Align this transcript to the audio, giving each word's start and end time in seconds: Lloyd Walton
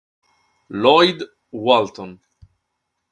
Lloyd 0.81 1.21
Walton 1.53 2.17